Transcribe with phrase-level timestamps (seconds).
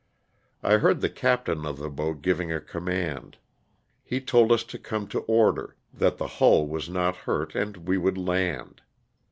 [0.63, 3.37] I heard the captain of the boat giving a command,
[4.11, 7.99] lie told us to come to order, that the hull was not hurt and we
[7.99, 8.81] would land.